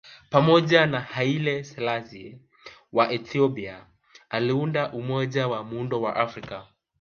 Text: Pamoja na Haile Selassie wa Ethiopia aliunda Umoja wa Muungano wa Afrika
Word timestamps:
Pamoja 0.29 0.85
na 0.85 0.99
Haile 1.01 1.63
Selassie 1.63 2.37
wa 2.93 3.11
Ethiopia 3.11 3.85
aliunda 4.29 4.93
Umoja 4.93 5.47
wa 5.47 5.63
Muungano 5.63 6.01
wa 6.01 6.15
Afrika 6.15 6.67